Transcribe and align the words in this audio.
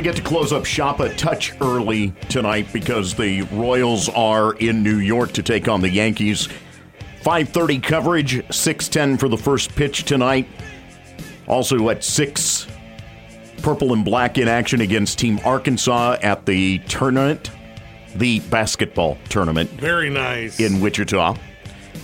we 0.00 0.04
get 0.04 0.16
to 0.16 0.22
close 0.22 0.50
up 0.50 0.64
shop 0.64 0.98
a 1.00 1.14
touch 1.14 1.52
early 1.60 2.10
tonight 2.30 2.66
because 2.72 3.12
the 3.12 3.42
Royals 3.52 4.08
are 4.08 4.54
in 4.54 4.82
New 4.82 4.96
York 4.96 5.30
to 5.32 5.42
take 5.42 5.68
on 5.68 5.82
the 5.82 5.90
Yankees. 5.90 6.48
5:30 7.22 7.78
coverage, 7.82 8.42
6:10 8.50 9.18
for 9.18 9.28
the 9.28 9.36
first 9.36 9.76
pitch 9.76 10.04
tonight. 10.04 10.48
Also 11.46 11.90
at 11.90 12.02
6 12.02 12.66
Purple 13.60 13.92
and 13.92 14.02
Black 14.02 14.38
in 14.38 14.48
action 14.48 14.80
against 14.80 15.18
Team 15.18 15.38
Arkansas 15.44 16.16
at 16.22 16.46
the 16.46 16.78
tournament, 16.88 17.50
the 18.16 18.40
basketball 18.48 19.18
tournament 19.28 19.68
Very 19.72 20.08
nice. 20.08 20.60
in 20.60 20.80
Wichita. 20.80 21.36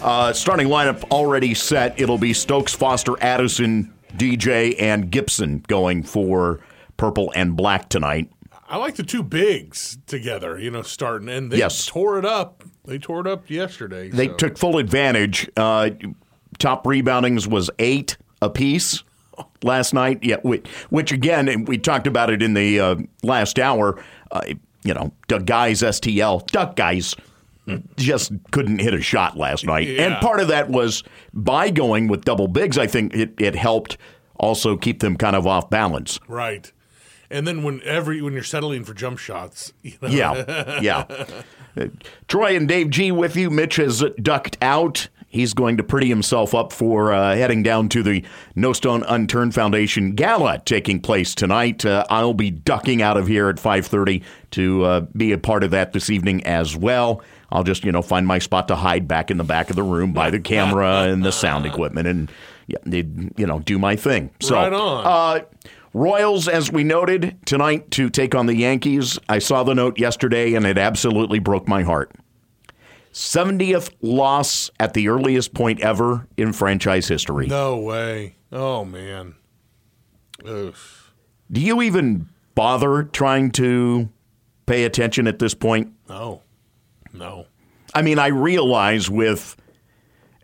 Uh, 0.03 0.35
starting 0.35 0.69
lineup 0.69 1.03
already 1.05 1.55
set. 1.55 1.99
It'll 1.99 2.19
be 2.19 2.35
Stokes, 2.35 2.75
Foster, 2.75 3.15
Addison, 3.23 3.91
DJ, 4.19 4.79
and 4.79 5.11
Gibson 5.11 5.65
going 5.67 6.03
for 6.03 6.61
purple 6.97 7.33
and 7.35 7.57
black 7.57 7.89
tonight. 7.89 8.31
I 8.69 8.79
like 8.79 8.97
the 8.97 9.03
two 9.05 9.23
bigs 9.23 9.99
together, 10.07 10.59
you 10.59 10.71
know, 10.71 10.83
starting 10.83 11.29
and 11.29 11.53
they 11.53 11.59
Yes. 11.59 11.87
tore 11.87 12.19
it 12.19 12.25
up. 12.25 12.65
They 12.85 12.99
tore 12.99 13.21
it 13.21 13.27
up 13.27 13.49
yesterday. 13.49 14.09
They 14.11 14.27
so. 14.29 14.35
took 14.35 14.59
full 14.59 14.79
advantage. 14.79 15.49
Uh, 15.57 15.91
top 16.59 16.85
reboundings 16.85 17.47
was 17.47 17.71
eight 17.79 18.17
apiece 18.43 19.05
last 19.63 19.95
night. 19.95 20.19
Yeah, 20.23 20.37
which, 20.43 20.67
which 20.91 21.13
again, 21.13 21.65
we 21.67 21.79
talked 21.79 22.07
about 22.09 22.31
it 22.31 22.43
in 22.43 22.55
the 22.55 22.81
uh, 22.81 22.97
last 23.23 23.59
hour. 23.59 24.03
Uh, 24.33 24.41
you 24.83 24.95
know, 24.95 25.13
Doug 25.29 25.47
Guys 25.47 25.83
STL, 25.83 26.47
Duck 26.49 26.77
Guys 26.77 27.15
just 27.97 28.31
couldn't 28.53 28.81
hit 28.81 28.95
a 28.95 29.01
shot 29.01 29.37
last 29.37 29.67
night, 29.67 29.89
and 29.89 30.15
part 30.19 30.39
of 30.39 30.47
that 30.49 30.71
was 30.71 31.03
by 31.35 31.69
going 31.71 32.07
with 32.07 32.25
double 32.25 32.47
bigs. 32.47 32.79
I 32.79 32.87
think 32.87 33.13
it, 33.13 33.35
it 33.39 33.57
helped 33.57 33.97
also 34.37 34.77
keep 34.77 35.01
them 35.01 35.17
kind 35.17 35.35
of 35.35 35.47
off 35.49 35.69
balance. 35.69 36.21
right. 36.29 36.71
And 37.31 37.47
then 37.47 37.63
when 37.63 37.81
every 37.83 38.23
when 38.23 38.33
you're 38.33 38.43
settling 38.43 38.85
for 38.85 38.95
jump 38.95 39.19
shots, 39.19 39.73
you 39.83 39.95
know, 40.01 40.09
Yeah, 40.09 40.81
yeah. 40.81 41.05
Uh, 41.77 41.87
Troy 42.29 42.57
and 42.57 42.69
Dave 42.69 42.91
G 42.91 43.13
with 43.13 43.37
you. 43.37 43.51
Mitch 43.51 43.77
has 43.77 44.05
ducked 44.21 44.57
out. 44.63 45.09
He's 45.29 45.53
going 45.55 45.77
to 45.77 45.83
pretty 45.83 46.09
himself 46.09 46.55
up 46.55 46.73
for 46.73 47.13
uh, 47.13 47.35
heading 47.35 47.63
down 47.63 47.91
to 47.91 48.03
the 48.03 48.25
No 48.55 48.73
Stone 48.73 49.03
Unturned 49.07 49.55
Foundation 49.55 50.13
Gala 50.15 50.61
taking 50.65 51.01
place 51.01 51.35
tonight. 51.35 51.85
Uh, 51.85 52.07
I'll 52.09 52.33
be 52.33 52.51
ducking 52.51 53.03
out 53.03 53.17
of 53.19 53.27
here 53.27 53.49
at 53.49 53.57
5:30 53.57 54.23
to 54.53 54.85
uh, 54.85 55.01
be 55.15 55.33
a 55.33 55.39
part 55.39 55.65
of 55.65 55.73
that 55.73 55.93
this 55.93 56.09
evening 56.09 56.47
as 56.47 56.77
well. 56.77 57.23
I'll 57.51 57.65
just 57.65 57.85
you 57.85 57.93
know 57.93 58.03
find 58.03 58.27
my 58.27 58.39
spot 58.39 58.69
to 58.69 58.77
hide 58.77 59.07
back 59.07 59.31
in 59.31 59.37
the 59.37 59.45
back 59.45 59.69
of 59.69 59.77
the 59.77 59.83
room 59.83 60.13
by 60.13 60.31
the 60.31 60.41
camera 60.41 61.03
and 61.03 61.25
the 61.25 61.33
sound 61.33 61.67
equipment 61.67 62.09
and 62.09 62.31
you 62.67 63.47
know 63.47 63.59
do 63.59 63.79
my 63.79 63.97
thing. 63.97 64.31
So, 64.41 64.55
Right 64.55 64.73
on. 64.73 65.45
Royals, 65.95 66.49
as 66.49 66.71
we 66.71 66.85
noted, 66.85 67.39
tonight 67.47 67.91
to 67.93 68.11
take 68.11 68.35
on 68.35 68.47
the 68.47 68.55
Yankees. 68.57 69.19
I 69.29 69.39
saw 69.39 69.63
the 69.63 69.75
note 69.75 69.99
yesterday 69.99 70.55
and 70.55 70.67
it 70.67 70.79
absolutely 70.79 71.39
broke 71.39 71.67
my 71.69 71.83
heart. 71.83 72.13
70th 73.13 73.91
loss 74.03 74.71
at 74.79 74.93
the 74.93 75.09
earliest 75.09 75.55
point 75.55 75.81
ever 75.81 76.27
in 76.37 76.53
franchise 76.53 77.09
history. 77.09 77.47
no 77.47 77.79
way. 77.79 78.37
Oh 78.53 78.85
man. 78.85 79.35
Oof. 80.47 81.15
Do 81.51 81.61
you 81.61 81.81
even 81.81 82.29
bother 82.55 83.05
trying 83.05 83.51
to 83.53 84.11
pay 84.67 84.85
attention 84.85 85.27
at 85.27 85.39
this 85.39 85.55
point? 85.55 85.93
No. 86.09 86.43
No. 87.15 87.47
I 87.95 88.03
mean, 88.03 88.19
I 88.19 88.27
realize 88.27 89.09
with 89.09 89.57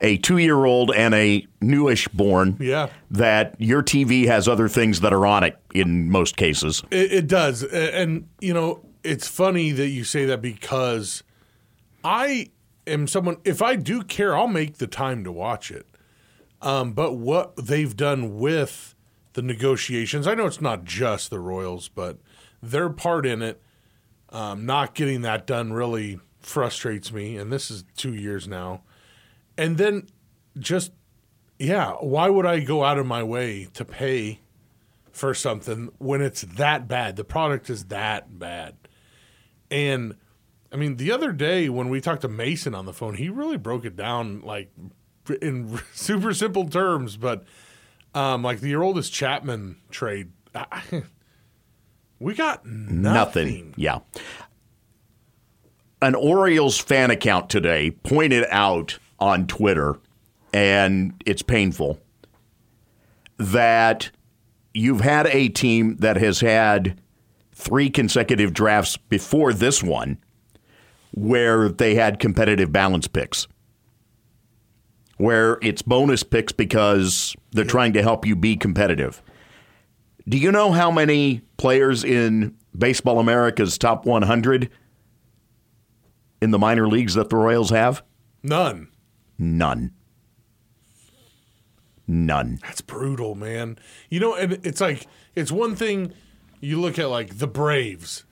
a 0.03 0.17
two 0.19 0.39
year 0.39 0.65
old 0.65 0.91
and 0.95 1.15
a 1.15 1.47
newish 1.61 2.09
born 2.09 2.57
Yeah. 2.61 2.89
that 3.11 3.55
your 3.59 3.83
TV 3.83 4.27
has 4.27 4.49
other 4.49 4.69
things 4.69 5.01
that 5.01 5.13
are 5.13 5.25
on 5.25 5.45
it 5.45 5.57
in 5.73 6.11
most 6.11 6.37
cases. 6.37 6.83
It, 6.91 7.13
it 7.13 7.27
does, 7.29 7.63
and 7.63 8.29
you 8.41 8.53
know, 8.53 8.85
it's 9.05 9.29
funny 9.29 9.71
that 9.73 9.89
you 9.89 10.05
say 10.05 10.25
that 10.27 10.43
because 10.43 11.23
I 12.05 12.51
am 12.87 13.07
someone. 13.07 13.37
If 13.45 13.63
I 13.63 13.77
do 13.77 14.03
care, 14.03 14.37
I'll 14.37 14.49
make 14.49 14.79
the 14.79 14.87
time 14.87 15.25
to 15.25 15.33
watch 15.33 15.71
it. 15.71 15.87
Um, 16.61 16.93
but 16.93 17.15
what 17.15 17.57
they've 17.57 17.97
done 17.97 18.39
with 18.39 18.95
the 19.33 19.43
negotiations, 19.43 20.27
I 20.27 20.35
know 20.35 20.47
it's 20.47 20.61
not 20.61 20.85
just 20.85 21.31
the 21.31 21.41
Royals, 21.41 21.89
but 21.89 22.19
their 22.63 22.89
part 22.91 23.27
in 23.27 23.43
it, 23.43 23.61
um, 24.31 24.65
not 24.67 24.95
getting 24.95 25.23
that 25.23 25.47
done 25.47 25.73
really 25.73 26.21
frustrates 26.41 27.13
me. 27.13 27.37
And 27.37 27.53
this 27.53 27.69
is 27.71 27.85
two 27.97 28.15
years 28.15 28.47
now, 28.47 28.83
and 29.57 29.79
then 29.79 30.09
just 30.59 30.93
yeah, 31.59 31.93
why 31.93 32.29
would 32.29 32.47
I 32.47 32.61
go 32.61 32.85
out 32.85 32.99
of 32.99 33.07
my 33.07 33.23
way 33.23 33.69
to 33.75 33.85
pay? 33.85 34.41
for 35.13 35.35
something 35.35 35.91
when 35.99 36.21
it's 36.21 36.43
that 36.43 36.89
bad. 36.89 37.17
The 37.17 37.25
product 37.25 37.71
is 37.71 37.85
that 37.85 38.39
bad. 38.39 38.75
And 39.71 40.17
I 40.73 40.77
mean, 40.77 40.97
the 40.97 41.13
other 41.13 41.33
day 41.33 41.69
when 41.69 41.89
we 41.91 42.01
talked 42.01 42.23
to 42.23 42.29
Mason 42.29 42.75
on 42.75 42.87
the 42.87 42.93
phone, 42.93 43.15
he 43.15 43.29
really 43.29 43.59
broke 43.59 43.85
it 43.85 43.95
down 43.95 44.41
like 44.41 44.73
in 45.41 45.81
super 45.95 46.35
simple 46.35 46.69
terms. 46.69 47.17
But 47.17 47.45
um, 48.15 48.43
like 48.43 48.61
the 48.61 48.73
Aroldis 48.73 49.13
Chapman 49.13 49.77
trade, 49.91 50.33
I, 50.55 51.05
we 52.19 52.35
got 52.35 52.67
nothing. 52.67 53.13
Nothing. 53.13 53.75
Yeah. 53.77 53.99
An 56.01 56.15
Orioles 56.17 56.79
fan 56.79 57.11
account 57.11 57.49
today 57.49 57.91
pointed 57.91 58.45
out 58.51 58.99
on 59.23 59.47
Twitter, 59.47 59.95
and 60.53 61.15
it's 61.25 61.43
painful, 61.43 62.01
that 63.39 64.11
you've 64.75 65.01
had 65.01 65.29
a 65.29 65.49
team 65.49 65.97
that 65.99 66.17
has 66.17 66.41
had 66.41 67.01
three 67.53 67.89
consecutive 67.89 68.53
drafts 68.53 68.97
before 68.97 69.53
this 69.53 69.81
one 69.81 70.19
where 71.13 71.69
they 71.69 71.95
had 71.95 72.19
competitive 72.19 72.73
balance 72.73 73.07
picks. 73.07 73.47
Where 75.19 75.59
it's 75.63 75.83
bonus 75.83 76.25
picks 76.25 76.53
because 76.53 77.37
they're 77.53 77.65
trying 77.65 77.93
to 77.93 78.03
help 78.03 78.27
you 78.27 78.35
be 78.35 78.57
competitive. 78.57 79.23
Do 80.29 80.37
you 80.37 80.51
know 80.51 80.73
how 80.73 80.91
many 80.91 81.43
players 81.59 82.03
in 82.03 82.57
Baseball 82.77 83.21
America's 83.21 83.79
top 83.79 84.05
100 84.05 84.69
in 86.41 86.51
the 86.51 86.59
minor 86.59 86.89
leagues 86.89 87.15
that 87.15 87.29
the 87.29 87.37
Royals 87.37 87.71
have? 87.71 88.03
None. 88.43 88.89
None. 89.39 89.93
None. 92.07 92.59
That's 92.63 92.81
brutal, 92.81 93.35
man. 93.35 93.79
You 94.11 94.21
know, 94.21 94.35
and 94.35 94.55
it's 94.65 94.81
like 94.81 95.07
it's 95.35 95.53
one 95.53 95.77
thing 95.77 96.13
you 96.61 96.81
look 96.81 96.99
at 96.99 97.09
like 97.11 97.39
the 97.39 97.47
Braves. 97.47 98.25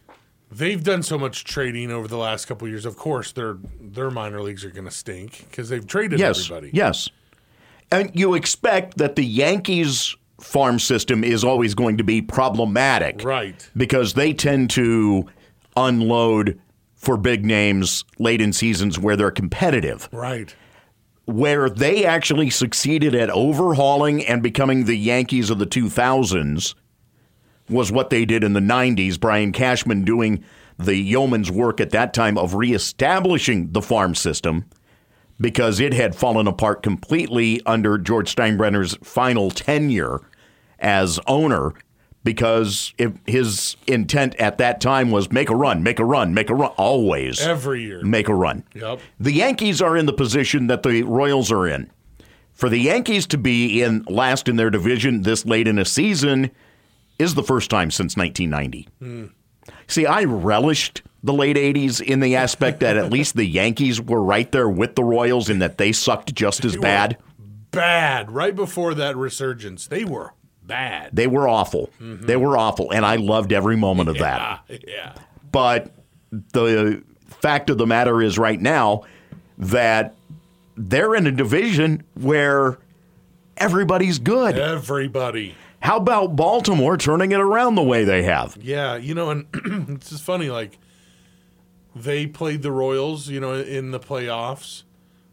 They've 0.52 0.82
done 0.82 1.04
so 1.04 1.16
much 1.16 1.44
trading 1.44 1.92
over 1.92 2.08
the 2.08 2.16
last 2.16 2.46
couple 2.46 2.66
of 2.66 2.72
years. 2.72 2.84
Of 2.84 2.96
course, 2.96 3.32
their 3.32 3.58
their 3.80 4.10
minor 4.10 4.42
leagues 4.42 4.64
are 4.64 4.70
going 4.70 4.84
to 4.86 4.90
stink 4.90 5.46
because 5.48 5.68
they've 5.68 5.86
traded 5.86 6.18
Yes. 6.18 6.44
everybody. 6.46 6.70
Yes. 6.74 7.08
And 7.92 8.10
you 8.14 8.34
expect 8.34 8.98
that 8.98 9.16
the 9.16 9.24
Yankees 9.24 10.16
farm 10.40 10.78
system 10.78 11.22
is 11.22 11.44
always 11.44 11.74
going 11.74 11.98
to 11.98 12.04
be 12.04 12.22
problematic. 12.22 13.22
Right. 13.24 13.68
Because 13.76 14.14
they 14.14 14.32
tend 14.32 14.70
to 14.70 15.26
unload 15.76 16.60
for 16.96 17.16
big 17.16 17.44
names 17.44 18.04
late 18.18 18.40
in 18.40 18.52
seasons 18.52 18.98
where 18.98 19.16
they're 19.16 19.30
competitive. 19.30 20.08
Right. 20.12 20.54
Where 21.26 21.70
they 21.70 22.04
actually 22.04 22.50
succeeded 22.50 23.14
at 23.14 23.30
overhauling 23.30 24.24
and 24.26 24.42
becoming 24.42 24.84
the 24.84 24.96
Yankees 24.96 25.50
of 25.50 25.58
the 25.58 25.66
2000s 25.66 26.74
was 27.68 27.92
what 27.92 28.10
they 28.10 28.24
did 28.24 28.42
in 28.42 28.52
the 28.52 28.60
90s. 28.60 29.18
Brian 29.18 29.52
Cashman 29.52 30.04
doing 30.04 30.42
the 30.78 30.96
yeoman's 30.96 31.50
work 31.50 31.80
at 31.80 31.90
that 31.90 32.12
time 32.14 32.36
of 32.36 32.54
reestablishing 32.54 33.72
the 33.72 33.82
farm 33.82 34.14
system 34.14 34.64
because 35.40 35.80
it 35.80 35.94
had 35.94 36.14
fallen 36.14 36.46
apart 36.46 36.82
completely 36.82 37.60
under 37.64 37.96
George 37.96 38.34
Steinbrenner's 38.34 38.96
final 39.02 39.50
tenure 39.50 40.20
as 40.78 41.20
owner 41.26 41.72
because 42.24 42.92
if 42.98 43.12
his 43.26 43.76
intent 43.86 44.34
at 44.36 44.58
that 44.58 44.80
time 44.80 45.10
was 45.10 45.32
make 45.32 45.48
a 45.48 45.56
run, 45.56 45.82
make 45.82 45.98
a 45.98 46.04
run, 46.04 46.34
make 46.34 46.50
a 46.50 46.54
run, 46.54 46.70
always 46.76 47.40
Every 47.40 47.82
year. 47.82 48.02
make 48.02 48.28
a 48.28 48.34
run. 48.34 48.64
Yep. 48.74 49.00
The 49.18 49.32
Yankees 49.32 49.80
are 49.80 49.96
in 49.96 50.06
the 50.06 50.12
position 50.12 50.66
that 50.66 50.82
the 50.82 51.02
Royals 51.02 51.50
are 51.50 51.66
in. 51.66 51.90
For 52.52 52.68
the 52.68 52.78
Yankees 52.78 53.26
to 53.28 53.38
be 53.38 53.82
in 53.82 54.02
last 54.06 54.48
in 54.48 54.56
their 54.56 54.70
division 54.70 55.22
this 55.22 55.46
late 55.46 55.66
in 55.66 55.78
a 55.78 55.84
season 55.84 56.50
is 57.18 57.34
the 57.34 57.42
first 57.42 57.70
time 57.70 57.90
since 57.90 58.16
1990. 58.16 58.88
Hmm. 58.98 59.26
See, 59.86 60.04
I 60.06 60.24
relished 60.24 61.02
the 61.22 61.32
late 61.32 61.56
80s 61.56 62.00
in 62.00 62.20
the 62.20 62.36
aspect 62.36 62.80
that 62.80 62.96
at 62.96 63.10
least 63.10 63.34
the 63.36 63.44
Yankees 63.44 64.00
were 64.00 64.22
right 64.22 64.50
there 64.52 64.68
with 64.68 64.94
the 64.94 65.04
Royals 65.04 65.48
in 65.48 65.58
that 65.60 65.78
they 65.78 65.92
sucked 65.92 66.34
just 66.34 66.64
as 66.64 66.76
bad. 66.76 67.16
Bad. 67.70 68.30
Right 68.30 68.54
before 68.54 68.94
that 68.94 69.16
resurgence, 69.16 69.86
they 69.86 70.04
were 70.04 70.32
bad. 70.70 71.10
They 71.12 71.26
were 71.26 71.46
awful. 71.48 71.90
They 72.00 72.36
were 72.36 72.56
awful, 72.56 72.90
and 72.90 73.04
I 73.04 73.16
loved 73.16 73.52
every 73.52 73.76
moment 73.76 74.08
of 74.08 74.18
that. 74.18 74.40
Ah, 74.40 74.62
yeah. 74.86 75.14
But 75.52 75.92
the 76.30 77.02
fact 77.42 77.70
of 77.70 77.78
the 77.78 77.86
matter 77.86 78.22
is, 78.22 78.38
right 78.38 78.60
now, 78.60 79.02
that 79.58 80.14
they're 80.76 81.14
in 81.14 81.26
a 81.26 81.32
division 81.32 82.04
where 82.14 82.78
everybody's 83.56 84.18
good. 84.18 84.58
Everybody. 84.58 85.54
How 85.80 85.96
about 85.96 86.36
Baltimore 86.36 86.96
turning 86.96 87.32
it 87.32 87.40
around 87.40 87.74
the 87.74 87.82
way 87.82 88.04
they 88.04 88.22
have? 88.24 88.56
Yeah, 88.60 88.96
you 88.96 89.14
know, 89.14 89.30
and 89.30 89.46
it's 89.96 90.10
just 90.10 90.22
funny. 90.22 90.50
Like 90.50 90.78
they 91.94 92.26
played 92.26 92.62
the 92.62 92.72
Royals, 92.72 93.28
you 93.28 93.40
know, 93.40 93.54
in 93.54 93.90
the 93.90 94.00
playoffs 94.00 94.82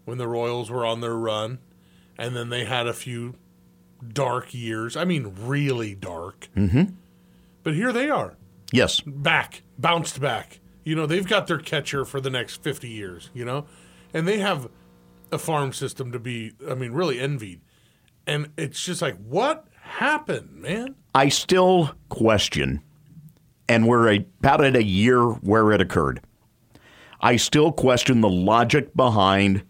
when 0.05 0.17
the 0.17 0.27
Royals 0.27 0.69
were 0.71 0.85
on 0.85 1.01
their 1.01 1.15
run, 1.15 1.59
and 2.17 2.35
then 2.35 2.49
they 2.49 2.63
had 2.65 2.87
a 2.87 2.93
few 2.93 3.35
dark 4.13 4.53
years. 4.53 4.95
I 4.97 5.05
mean, 5.05 5.33
really 5.39 5.95
dark. 5.95 6.47
Mm-hmm. 6.55 6.93
But 7.63 7.75
here 7.75 7.91
they 7.91 8.09
are, 8.09 8.35
Yes. 8.71 9.01
back, 9.01 9.63
bounced 9.77 10.21
back. 10.21 10.59
You 10.83 10.95
know, 10.95 11.05
they've 11.05 11.27
got 11.27 11.47
their 11.47 11.57
catcher 11.57 12.05
for 12.05 12.21
the 12.21 12.29
next 12.29 12.63
fifty 12.63 12.89
years. 12.89 13.29
You 13.33 13.43
know, 13.45 13.65
and 14.13 14.27
they 14.27 14.39
have 14.39 14.69
a 15.31 15.37
farm 15.37 15.73
system 15.73 16.11
to 16.13 16.19
be, 16.19 16.53
I 16.69 16.73
mean, 16.75 16.93
really 16.93 17.19
envied. 17.19 17.59
And 18.25 18.49
it's 18.57 18.83
just 18.83 19.01
like, 19.01 19.17
what 19.17 19.67
happened, 19.81 20.61
man? 20.61 20.95
I 21.13 21.27
still 21.29 21.91
question, 22.09 22.81
and 23.67 23.87
we're 23.87 24.13
about 24.13 24.63
at 24.63 24.75
a 24.77 24.83
year 24.83 25.21
where 25.23 25.71
it 25.73 25.81
occurred. 25.81 26.21
I 27.19 27.35
still 27.35 27.71
question 27.71 28.21
the 28.21 28.29
logic 28.29 28.95
behind 28.95 29.63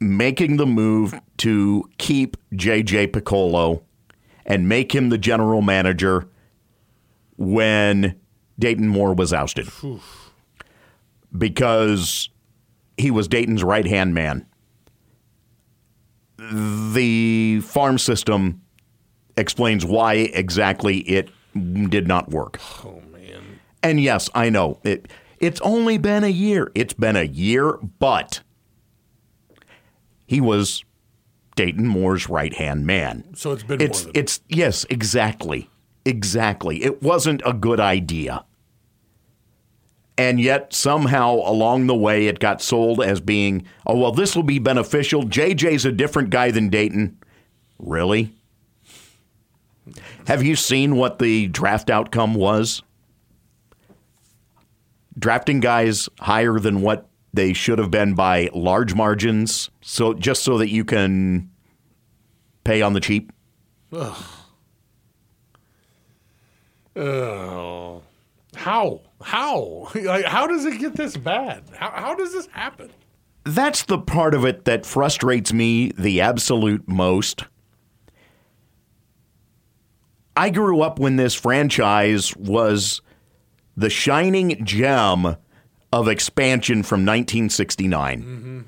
making 0.00 0.56
the 0.56 0.66
move 0.66 1.20
to 1.38 1.88
keep 1.98 2.36
JJ 2.52 3.08
Picollo 3.08 3.82
and 4.46 4.68
make 4.68 4.94
him 4.94 5.08
the 5.10 5.18
general 5.18 5.62
manager 5.62 6.28
when 7.36 8.18
Dayton 8.58 8.88
Moore 8.88 9.14
was 9.14 9.32
ousted. 9.32 9.68
Because 11.36 12.30
he 12.96 13.10
was 13.10 13.28
Dayton's 13.28 13.62
right 13.62 13.86
hand 13.86 14.14
man. 14.14 14.46
The 16.38 17.60
farm 17.60 17.98
system 17.98 18.62
explains 19.36 19.84
why 19.84 20.14
exactly 20.14 20.98
it 21.00 21.30
did 21.54 22.08
not 22.08 22.30
work. 22.30 22.60
Oh 22.84 23.02
man. 23.12 23.60
And 23.82 24.00
yes, 24.00 24.30
I 24.34 24.48
know 24.50 24.80
it. 24.84 25.10
It's 25.38 25.60
only 25.60 25.98
been 25.98 26.24
a 26.24 26.28
year. 26.28 26.72
It's 26.74 26.94
been 26.94 27.16
a 27.16 27.24
year, 27.24 27.78
but 27.98 28.40
he 30.28 30.42
was 30.42 30.84
Dayton 31.56 31.88
Moore's 31.88 32.28
right 32.28 32.54
hand 32.54 32.86
man. 32.86 33.24
So 33.34 33.52
it's 33.52 33.62
been 33.62 33.80
It's 33.80 34.04
more 34.04 34.12
than 34.12 34.20
it's 34.20 34.40
yes, 34.48 34.84
exactly, 34.90 35.70
exactly. 36.04 36.84
It 36.84 37.02
wasn't 37.02 37.40
a 37.46 37.54
good 37.54 37.80
idea, 37.80 38.44
and 40.18 40.38
yet 40.38 40.74
somehow 40.74 41.32
along 41.32 41.86
the 41.86 41.96
way 41.96 42.26
it 42.26 42.40
got 42.40 42.60
sold 42.60 43.02
as 43.02 43.20
being 43.20 43.64
oh 43.86 43.96
well 43.96 44.12
this 44.12 44.36
will 44.36 44.42
be 44.42 44.58
beneficial. 44.58 45.24
JJ's 45.24 45.86
a 45.86 45.92
different 45.92 46.28
guy 46.30 46.50
than 46.50 46.68
Dayton. 46.68 47.16
Really? 47.78 48.34
Have 50.26 50.42
you 50.42 50.56
seen 50.56 50.96
what 50.96 51.18
the 51.18 51.46
draft 51.48 51.88
outcome 51.88 52.34
was? 52.34 52.82
Drafting 55.18 55.60
guys 55.60 56.10
higher 56.20 56.58
than 56.58 56.82
what 56.82 57.08
they 57.38 57.52
should 57.52 57.78
have 57.78 57.92
been 57.92 58.14
by 58.14 58.50
large 58.52 58.94
margins, 58.94 59.70
so 59.80 60.12
just 60.12 60.42
so 60.42 60.58
that 60.58 60.70
you 60.70 60.84
can 60.84 61.48
pay 62.64 62.82
on 62.82 62.94
the 62.94 63.00
cheap. 63.00 63.32
Oh, 66.96 68.02
how? 68.56 69.02
How? 69.22 69.88
Like, 69.94 70.24
how 70.24 70.48
does 70.48 70.64
it 70.64 70.80
get 70.80 70.96
this 70.96 71.16
bad? 71.16 71.62
How, 71.76 71.90
how 71.90 72.14
does 72.16 72.32
this 72.32 72.48
happen? 72.48 72.90
That's 73.44 73.84
the 73.84 73.98
part 73.98 74.34
of 74.34 74.44
it 74.44 74.64
that 74.64 74.84
frustrates 74.84 75.52
me 75.52 75.92
the 75.96 76.20
absolute 76.20 76.88
most. 76.88 77.44
I 80.36 80.50
grew 80.50 80.80
up 80.80 80.98
when 80.98 81.14
this 81.14 81.34
franchise 81.34 82.36
was 82.36 83.00
the 83.76 83.90
shining 83.90 84.64
gem 84.64 85.36
of 85.92 86.08
expansion 86.08 86.82
from 86.82 87.00
1969. 87.00 88.22
Mm-hmm. 88.22 88.60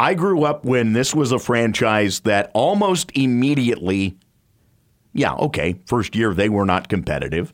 I 0.00 0.14
grew 0.14 0.44
up 0.44 0.64
when 0.64 0.92
this 0.92 1.14
was 1.14 1.32
a 1.32 1.38
franchise 1.38 2.20
that 2.20 2.50
almost 2.54 3.10
immediately, 3.14 4.16
yeah, 5.12 5.34
okay, 5.34 5.80
first 5.86 6.14
year 6.14 6.32
they 6.34 6.48
were 6.48 6.64
not 6.64 6.88
competitive. 6.88 7.52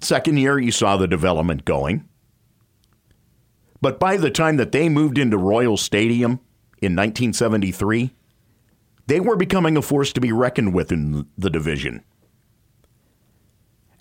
Second 0.00 0.36
year, 0.36 0.58
you 0.58 0.70
saw 0.70 0.96
the 0.96 1.08
development 1.08 1.64
going. 1.64 2.08
But 3.80 3.98
by 3.98 4.16
the 4.16 4.30
time 4.30 4.56
that 4.58 4.72
they 4.72 4.88
moved 4.88 5.18
into 5.18 5.36
Royal 5.36 5.76
Stadium 5.76 6.40
in 6.80 6.94
1973, 6.94 8.14
they 9.06 9.20
were 9.20 9.36
becoming 9.36 9.76
a 9.76 9.82
force 9.82 10.12
to 10.12 10.20
be 10.20 10.32
reckoned 10.32 10.72
with 10.72 10.92
in 10.92 11.26
the 11.36 11.50
division. 11.50 12.02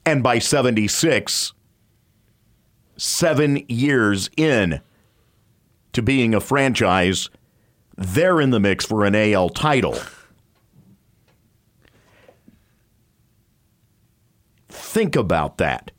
And 0.06 0.22
by 0.22 0.40
76, 0.40 1.54
seven 2.98 3.64
years 3.68 4.30
in 4.38 4.82
to 5.94 6.02
being 6.02 6.34
a 6.36 6.40
franchise, 6.42 7.30
they're 7.96 8.42
in 8.42 8.50
the 8.50 8.60
mix 8.60 8.86
for 8.86 9.06
an 9.06 9.16
AL 9.16 9.50
title. 9.50 9.98
Think 14.70 15.16
about 15.16 15.58
that. 15.60 15.92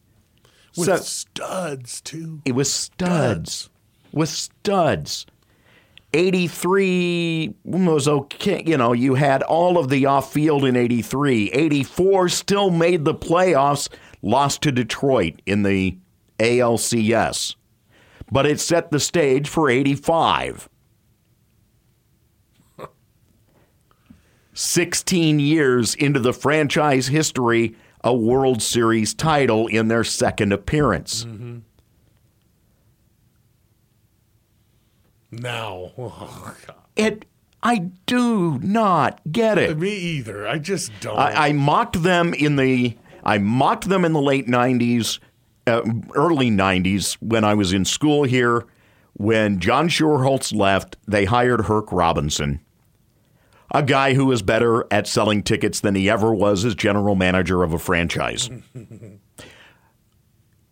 With 0.76 0.86
So- 0.86 0.96
studs 0.96 2.00
too. 2.00 2.42
it 2.44 2.52
was 2.52 2.72
studs. 2.72 3.70
With 4.12 4.28
studs. 4.28 5.26
83 6.14 7.54
mm, 7.66 7.92
was 7.92 8.06
okay. 8.06 8.62
You 8.64 8.76
know, 8.76 8.92
you 8.92 9.14
had 9.14 9.42
all 9.42 9.76
of 9.76 9.88
the 9.88 10.06
off 10.06 10.32
field 10.32 10.64
in 10.64 10.76
83. 10.76 11.50
84 11.50 12.28
still 12.28 12.70
made 12.70 13.04
the 13.04 13.14
playoffs, 13.14 13.88
lost 14.22 14.62
to 14.62 14.72
Detroit 14.72 15.42
in 15.44 15.64
the 15.64 15.98
ALCS. 16.38 17.56
But 18.30 18.46
it 18.46 18.60
set 18.60 18.90
the 18.90 19.00
stage 19.00 19.48
for 19.48 19.68
85. 19.68 20.68
16 24.56 25.40
years 25.40 25.96
into 25.96 26.20
the 26.20 26.32
franchise 26.32 27.08
history, 27.08 27.74
a 28.04 28.14
World 28.14 28.62
Series 28.62 29.12
title 29.12 29.66
in 29.66 29.88
their 29.88 30.04
second 30.04 30.52
appearance. 30.52 31.24
Mm-hmm. 31.24 31.58
Now, 35.40 35.92
oh, 35.98 36.54
It, 36.96 37.24
I 37.62 37.90
do 38.06 38.58
not 38.60 39.20
get 39.30 39.58
it. 39.58 39.78
me 39.78 39.94
either. 39.94 40.46
I 40.46 40.58
just 40.58 40.92
don't. 41.00 41.18
I, 41.18 41.48
I 41.48 41.52
mocked 41.52 42.02
them 42.02 42.34
in 42.34 42.56
the, 42.56 42.96
I 43.24 43.38
mocked 43.38 43.88
them 43.88 44.04
in 44.04 44.12
the 44.12 44.20
late 44.20 44.46
'90s, 44.46 45.18
uh, 45.66 45.82
early 46.14 46.50
'90s 46.50 47.14
when 47.20 47.44
I 47.44 47.54
was 47.54 47.72
in 47.72 47.84
school 47.84 48.24
here. 48.24 48.64
When 49.16 49.60
John 49.60 49.88
Schuerholz 49.88 50.52
left, 50.54 50.96
they 51.06 51.24
hired 51.24 51.60
Herk 51.60 51.92
Robinson, 51.92 52.60
a 53.70 53.80
guy 53.82 54.14
who 54.14 54.26
was 54.26 54.42
better 54.42 54.86
at 54.90 55.06
selling 55.06 55.42
tickets 55.44 55.78
than 55.80 55.94
he 55.94 56.10
ever 56.10 56.34
was 56.34 56.64
as 56.64 56.74
general 56.74 57.14
manager 57.14 57.62
of 57.62 57.72
a 57.72 57.78
franchise. 57.78 58.50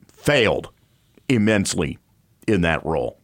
Failed 0.09 0.71
immensely 1.29 1.99
in 2.47 2.61
that 2.63 2.85
role. 2.85 3.19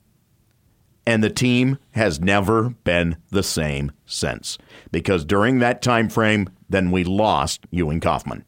And 1.09 1.25
the 1.25 1.31
team 1.31 1.79
has 1.93 2.21
never 2.21 2.69
been 2.69 3.17
the 3.31 3.43
same 3.43 3.93
since. 4.05 4.59
Because 4.93 5.25
during 5.25 5.59
that 5.59 5.81
time 5.81 6.11
frame, 6.11 6.51
then 6.69 6.91
we 6.91 7.03
lost 7.03 7.65
Ewing 7.71 8.01
Kauffman. 8.01 8.45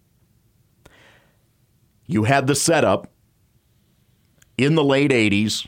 You 2.06 2.24
had 2.24 2.46
the 2.46 2.54
setup 2.54 3.10
in 4.58 4.74
the 4.74 4.84
late 4.84 5.10
80s 5.10 5.66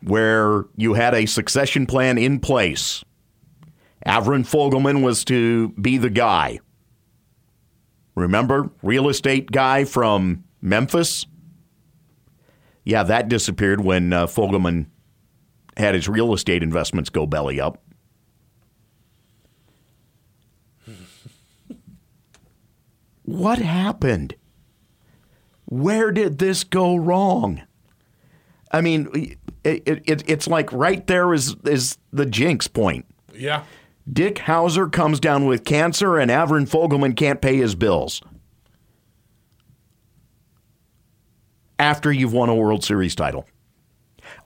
where 0.00 0.64
you 0.78 0.94
had 0.94 1.12
a 1.12 1.26
succession 1.26 1.84
plan 1.84 2.16
in 2.16 2.40
place. 2.40 3.04
Avron 4.06 4.46
Fogelman 4.46 5.02
was 5.02 5.26
to 5.26 5.72
be 5.78 5.98
the 5.98 6.08
guy. 6.08 6.58
Remember, 8.14 8.70
real 8.82 9.10
estate 9.10 9.50
guy 9.52 9.84
from 9.84 10.44
Memphis? 10.62 11.26
Yeah, 12.82 13.02
that 13.02 13.28
disappeared 13.28 13.84
when 13.84 14.14
uh, 14.14 14.26
Fogelman 14.26 14.86
had 15.76 15.94
his 15.94 16.08
real 16.08 16.32
estate 16.34 16.62
investments 16.62 17.10
go 17.10 17.26
belly 17.26 17.60
up. 17.60 17.80
what 23.24 23.58
happened? 23.58 24.34
Where 25.66 26.12
did 26.12 26.38
this 26.38 26.62
go 26.62 26.96
wrong? 26.96 27.62
I 28.70 28.80
mean, 28.80 29.36
it, 29.64 29.82
it, 29.86 30.22
it's 30.26 30.46
like 30.46 30.72
right 30.72 31.06
there 31.06 31.32
is 31.32 31.56
is 31.64 31.98
the 32.12 32.26
jinx 32.26 32.68
point. 32.68 33.06
yeah. 33.34 33.64
Dick 34.12 34.34
Howser 34.36 34.92
comes 34.92 35.18
down 35.18 35.46
with 35.46 35.64
cancer, 35.64 36.18
and 36.18 36.30
Avron 36.30 36.68
Fogelman 36.68 37.16
can't 37.16 37.40
pay 37.40 37.56
his 37.56 37.74
bills. 37.74 38.20
After 41.78 42.12
you've 42.12 42.34
won 42.34 42.50
a 42.50 42.54
World 42.54 42.84
Series 42.84 43.14
title. 43.14 43.48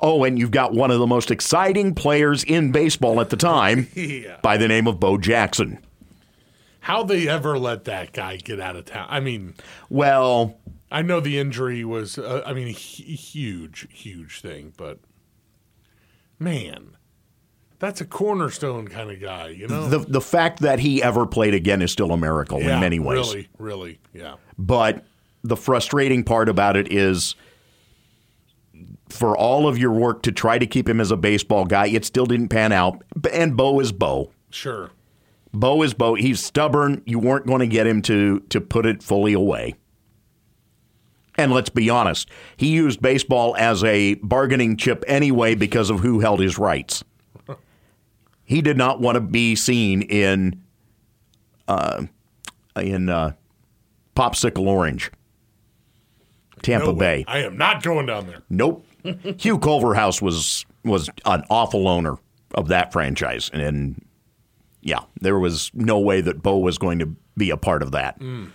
Oh, 0.00 0.24
and 0.24 0.38
you've 0.38 0.50
got 0.50 0.72
one 0.74 0.90
of 0.90 0.98
the 0.98 1.06
most 1.06 1.30
exciting 1.30 1.94
players 1.94 2.44
in 2.44 2.72
baseball 2.72 3.20
at 3.20 3.30
the 3.30 3.36
time 3.36 3.88
Yeah. 3.94 4.38
by 4.42 4.56
the 4.56 4.68
name 4.68 4.86
of 4.86 4.98
Bo 5.00 5.18
Jackson. 5.18 5.78
How 6.80 7.02
they 7.02 7.28
ever 7.28 7.58
let 7.58 7.84
that 7.84 8.12
guy 8.12 8.36
get 8.36 8.60
out 8.60 8.76
of 8.76 8.86
town? 8.86 9.06
I 9.10 9.20
mean, 9.20 9.54
Well, 9.90 10.56
I 10.90 11.02
know 11.02 11.20
the 11.20 11.38
injury 11.38 11.84
was, 11.84 12.16
uh, 12.18 12.42
I 12.46 12.54
mean, 12.54 12.68
a 12.68 12.72
huge, 12.72 13.86
huge 13.92 14.40
thing, 14.40 14.72
but 14.76 14.98
man, 16.38 16.96
that's 17.78 18.00
a 18.00 18.04
cornerstone 18.04 18.88
kind 18.88 19.10
of 19.10 19.20
guy, 19.20 19.48
you 19.48 19.68
know? 19.68 19.88
the 19.88 19.98
the 19.98 20.20
fact 20.20 20.60
that 20.60 20.78
he 20.80 21.02
ever 21.02 21.26
played 21.26 21.54
again 21.54 21.82
is 21.82 21.92
still 21.92 22.10
a 22.12 22.16
miracle 22.16 22.60
yeah, 22.60 22.74
in 22.74 22.80
many 22.80 22.98
ways. 22.98 23.26
Really, 23.28 23.48
really, 23.58 23.98
yeah. 24.14 24.36
But 24.56 25.04
the 25.44 25.56
frustrating 25.56 26.24
part 26.24 26.48
about 26.48 26.76
it 26.76 26.92
is 26.92 27.34
for 29.10 29.36
all 29.36 29.66
of 29.68 29.78
your 29.78 29.92
work 29.92 30.22
to 30.22 30.32
try 30.32 30.58
to 30.58 30.66
keep 30.66 30.88
him 30.88 31.00
as 31.00 31.10
a 31.10 31.16
baseball 31.16 31.64
guy, 31.64 31.86
it 31.88 32.04
still 32.04 32.26
didn't 32.26 32.48
pan 32.48 32.72
out. 32.72 33.02
And 33.32 33.56
Bo 33.56 33.80
is 33.80 33.92
Bo. 33.92 34.30
Sure. 34.50 34.90
Bo 35.52 35.82
is 35.82 35.94
Bo. 35.94 36.14
He's 36.14 36.40
stubborn. 36.44 37.02
You 37.06 37.18
weren't 37.18 37.46
going 37.46 37.60
to 37.60 37.66
get 37.66 37.86
him 37.86 38.02
to 38.02 38.40
to 38.50 38.60
put 38.60 38.86
it 38.86 39.02
fully 39.02 39.32
away. 39.32 39.74
And 41.36 41.52
let's 41.52 41.70
be 41.70 41.88
honest, 41.88 42.28
he 42.56 42.68
used 42.68 43.00
baseball 43.00 43.54
as 43.56 43.84
a 43.84 44.14
bargaining 44.16 44.76
chip 44.76 45.04
anyway 45.06 45.54
because 45.54 45.88
of 45.88 46.00
who 46.00 46.18
held 46.20 46.40
his 46.40 46.58
rights. 46.58 47.04
He 48.44 48.62
did 48.62 48.78
not 48.78 48.98
want 48.98 49.16
to 49.16 49.20
be 49.20 49.54
seen 49.54 50.00
in 50.00 50.62
uh, 51.68 52.06
in 52.76 53.10
uh, 53.10 53.32
Popsicle 54.16 54.66
Orange, 54.66 55.10
Tampa 56.62 56.86
No. 56.86 56.92
Bay. 56.94 57.26
I 57.28 57.40
am 57.40 57.58
not 57.58 57.82
going 57.82 58.06
down 58.06 58.26
there. 58.26 58.42
Nope. 58.48 58.86
Hugh 59.38 59.58
Culverhouse 59.58 60.20
was 60.22 60.64
was 60.84 61.08
an 61.26 61.44
awful 61.50 61.88
owner 61.88 62.16
of 62.54 62.68
that 62.68 62.92
franchise, 62.92 63.50
and 63.52 64.04
yeah, 64.80 65.00
there 65.20 65.38
was 65.38 65.70
no 65.74 65.98
way 65.98 66.20
that 66.20 66.42
Bo 66.42 66.58
was 66.58 66.78
going 66.78 66.98
to 67.00 67.14
be 67.36 67.50
a 67.50 67.56
part 67.56 67.82
of 67.82 67.90
that. 67.92 68.16
Hmm. 68.18 68.46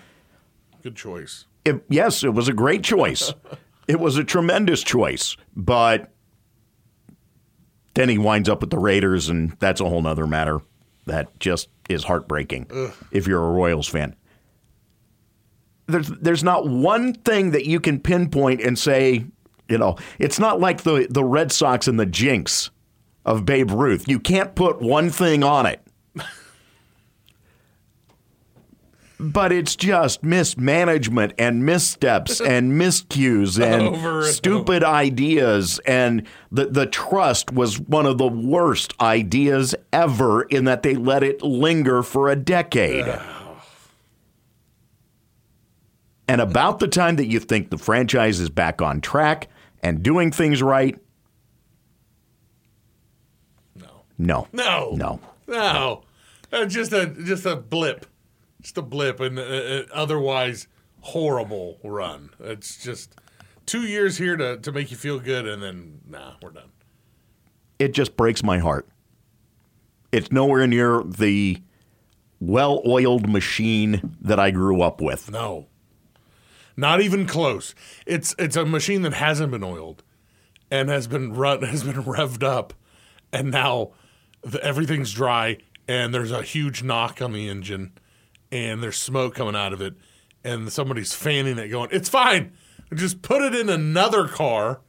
Good 0.81 0.95
choice. 0.95 1.45
It- 1.65 1.83
yes, 1.89 2.23
it 2.23 2.33
was 2.33 2.47
a 2.47 2.53
great 2.53 2.83
choice. 2.83 3.33
it 3.87 3.99
was 3.99 4.17
a 4.17 4.23
tremendous 4.23 4.83
choice, 4.83 5.37
but 5.55 6.11
then 7.93 8.09
he 8.09 8.17
winds 8.17 8.49
up 8.49 8.61
with 8.61 8.69
the 8.71 8.79
Raiders, 8.79 9.29
and 9.29 9.55
that's 9.59 9.79
a 9.81 9.87
whole 9.87 10.01
nother 10.01 10.25
matter. 10.27 10.59
That 11.05 11.37
just 11.39 11.67
is 11.89 12.05
heartbreaking 12.05 12.67
if 13.11 13.27
you're 13.27 13.43
a 13.43 13.51
Royals 13.51 13.87
fan. 13.87 14.15
There's 15.87 16.07
there's 16.07 16.43
not 16.45 16.65
one 16.67 17.13
thing 17.13 17.51
that 17.51 17.65
you 17.65 17.79
can 17.81 17.99
pinpoint 17.99 18.61
and 18.61 18.79
say, 18.79 19.25
you 19.69 19.77
know, 19.77 19.97
it's 20.19 20.39
not 20.39 20.59
like 20.59 20.83
the 20.83 21.07
the 21.09 21.23
Red 21.23 21.51
Sox 21.51 21.87
and 21.87 21.99
the 21.99 22.05
jinx 22.05 22.69
of 23.25 23.45
Babe 23.45 23.71
Ruth. 23.71 24.07
You 24.07 24.19
can't 24.19 24.55
put 24.55 24.81
one 24.81 25.09
thing 25.09 25.43
on 25.43 25.65
it. 25.65 25.81
but 29.19 29.53
it's 29.53 29.75
just 29.75 30.21
mismanagement 30.21 31.33
and 31.37 31.65
missteps 31.65 32.41
and 32.45 32.73
miscues 32.73 33.61
and 33.61 33.81
Over 33.81 34.19
and 34.19 34.27
stupid 34.27 34.83
ideas 34.83 35.79
and 35.85 36.27
the 36.51 36.65
the 36.65 36.85
trust 36.85 37.53
was 37.53 37.79
one 37.79 38.05
of 38.05 38.17
the 38.17 38.27
worst 38.27 38.93
ideas 38.99 39.73
ever 39.93 40.43
in 40.43 40.65
that 40.65 40.83
they 40.83 40.95
let 40.95 41.23
it 41.23 41.41
linger 41.41 42.03
for 42.03 42.29
a 42.29 42.35
decade. 42.35 43.19
And 46.27 46.41
about 46.41 46.79
the 46.79 46.87
time 46.87 47.17
that 47.17 47.27
you 47.27 47.39
think 47.39 47.69
the 47.69 47.77
franchise 47.77 48.39
is 48.39 48.49
back 48.49 48.81
on 48.81 49.01
track 49.01 49.49
and 49.83 50.01
doing 50.01 50.31
things 50.31 50.63
right, 50.63 50.97
No. 53.75 54.05
no. 54.17 54.47
No. 54.53 54.91
No. 54.95 55.19
No. 55.47 56.03
Uh, 56.51 56.65
just 56.65 56.93
a 56.93 57.07
just 57.07 57.45
a 57.45 57.55
blip. 57.55 58.05
Just 58.61 58.77
a 58.77 58.81
blip 58.81 59.19
and 59.19 59.37
uh, 59.37 59.83
otherwise 59.93 60.67
horrible 61.01 61.79
run. 61.83 62.29
It's 62.39 62.81
just 62.81 63.15
two 63.65 63.81
years 63.81 64.17
here 64.17 64.37
to, 64.37 64.57
to 64.57 64.71
make 64.71 64.89
you 64.91 64.97
feel 64.97 65.19
good 65.19 65.47
and 65.47 65.61
then 65.61 65.99
nah, 66.07 66.35
we're 66.41 66.51
done. 66.51 66.69
it 67.79 67.93
just 67.93 68.15
breaks 68.15 68.41
my 68.43 68.59
heart. 68.59 68.87
It's 70.11 70.31
nowhere 70.31 70.65
near 70.67 71.03
the 71.03 71.61
well 72.39 72.81
oiled 72.85 73.27
machine 73.27 74.15
that 74.21 74.39
I 74.39 74.51
grew 74.51 74.81
up 74.81 75.01
with. 75.01 75.29
No. 75.31 75.67
Not 76.75 77.01
even 77.01 77.27
close. 77.27 77.75
It's 78.05 78.35
it's 78.39 78.55
a 78.55 78.65
machine 78.65 79.03
that 79.03 79.13
hasn't 79.13 79.51
been 79.51 79.63
oiled 79.63 80.03
and 80.71 80.89
has 80.89 81.07
been 81.07 81.33
run 81.33 81.61
has 81.63 81.83
been 81.83 82.03
revved 82.03 82.43
up 82.43 82.73
and 83.31 83.51
now 83.51 83.91
the, 84.41 84.63
everything's 84.63 85.13
dry 85.13 85.57
and 85.87 86.13
there's 86.13 86.31
a 86.31 86.41
huge 86.41 86.83
knock 86.83 87.21
on 87.21 87.33
the 87.33 87.47
engine 87.47 87.91
and 88.51 88.81
there's 88.81 88.97
smoke 88.97 89.35
coming 89.35 89.55
out 89.55 89.73
of 89.73 89.81
it 89.81 89.93
and 90.43 90.71
somebody's 90.71 91.13
fanning 91.13 91.57
it 91.57 91.67
going 91.67 91.89
it's 91.91 92.09
fine 92.09 92.51
just 92.95 93.21
put 93.21 93.41
it 93.41 93.53
in 93.55 93.69
another 93.69 94.27
car 94.27 94.81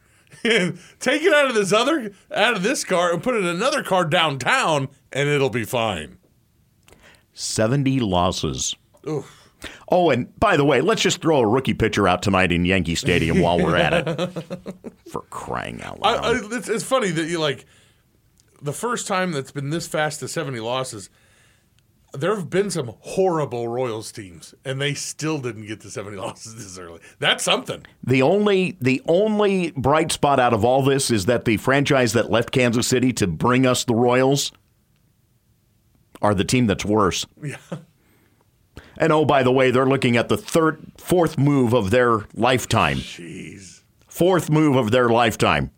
and 0.43 0.79
take 1.01 1.23
it 1.23 1.33
out 1.33 1.49
of 1.49 1.55
this 1.55 1.73
other 1.73 2.13
out 2.35 2.55
of 2.55 2.63
this 2.63 2.85
car 2.85 3.13
and 3.13 3.23
put 3.23 3.35
it 3.35 3.39
in 3.39 3.47
another 3.47 3.83
car 3.83 4.05
downtown 4.05 4.89
and 5.13 5.29
it'll 5.29 5.51
be 5.51 5.65
fine 5.65 6.17
70 7.35 7.99
losses. 8.01 8.77
Oof. 9.09 9.44
Oh, 9.89 10.11
and 10.11 10.39
by 10.39 10.57
the 10.57 10.65
way, 10.65 10.81
let's 10.81 11.03
just 11.03 11.21
throw 11.21 11.39
a 11.39 11.47
rookie 11.47 11.75
pitcher 11.75 12.09
out 12.09 12.23
tonight 12.23 12.53
in 12.53 12.65
Yankee 12.65 12.95
Stadium 12.95 13.41
while 13.41 13.59
we're 13.59 13.77
at 13.77 13.93
it. 13.93 14.31
For 15.09 15.23
crying 15.31 15.83
out 15.83 15.99
I, 16.03 16.15
loud. 16.15 16.53
I, 16.53 16.57
it's, 16.57 16.69
it's 16.69 16.85
funny 16.85 17.11
that 17.11 17.27
you 17.27 17.39
like 17.39 17.67
the 18.63 18.73
first 18.73 19.07
time 19.07 19.33
that's 19.33 19.53
been 19.53 19.71
this 19.71 19.87
fast 19.87 20.21
to 20.21 20.29
70 20.29 20.61
losses. 20.61 21.11
There 22.13 22.35
have 22.37 22.49
been 22.49 22.71
some 22.71 22.95
horrible 23.01 23.69
Royals 23.69 24.13
teams, 24.13 24.55
and 24.65 24.81
they 24.81 24.95
still 24.95 25.39
didn't 25.39 25.67
get 25.67 25.81
to 25.81 25.91
70 25.91 26.17
losses 26.19 26.55
this 26.55 26.79
early. 26.79 27.01
That's 27.19 27.43
something. 27.45 27.85
the 28.05 28.23
only 28.23 28.77
the 28.81 29.03
only 29.07 29.73
bright 29.73 30.13
spot 30.13 30.39
out 30.41 30.55
of 30.55 30.65
all 30.65 30.83
this 30.83 31.11
is 31.11 31.27
that 31.27 31.45
the 31.45 31.57
franchise 31.57 32.13
that 32.13 32.31
left 32.31 32.53
Kansas 32.53 32.87
City 32.87 33.13
to 33.15 33.27
bring 33.27 33.67
us 33.67 33.85
the 33.85 33.95
Royals 33.95 34.53
are 36.23 36.35
the 36.35 36.45
team 36.45 36.67
that's 36.67 36.85
worse. 36.85 37.27
Yeah. 37.43 37.57
And 38.97 39.13
oh, 39.13 39.25
by 39.25 39.43
the 39.43 39.53
way, 39.53 39.71
they're 39.71 39.87
looking 39.87 40.17
at 40.17 40.29
the 40.29 40.37
third 40.37 40.81
fourth 40.97 41.39
move 41.39 41.73
of 41.73 41.91
their 41.91 42.21
lifetime. 42.35 42.99
Jeez. 42.99 43.83
Fourth 44.07 44.51
move 44.51 44.77
of 44.77 44.91
their 44.91 45.09
lifetime. 45.09 45.71